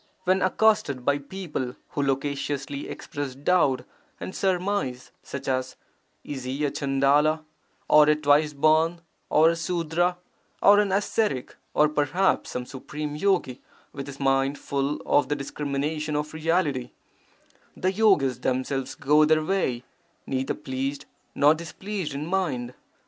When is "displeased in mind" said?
21.53-22.73